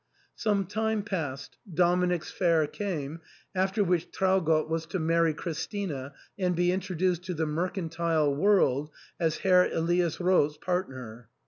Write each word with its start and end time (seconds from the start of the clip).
Some 0.35 0.65
time 0.65 1.03
passed; 1.03 1.57
Dominic's 1.71 2.31
Fair 2.31 2.65
^ 2.67 2.71
came, 2.73 3.21
after 3.53 3.83
which 3.83 4.09
Traugott 4.11 4.67
was 4.67 4.87
to 4.87 4.97
marry 4.97 5.31
Christina 5.31 6.15
and 6.39 6.55
be 6.55 6.71
intro 6.71 6.95
duced 6.95 7.23
to 7.25 7.35
the 7.35 7.45
mercantile 7.45 8.33
world 8.33 8.89
as 9.19 9.37
Herr 9.37 9.71
Elias 9.71 10.19
Roos's 10.19 10.57
partner. 10.57 11.29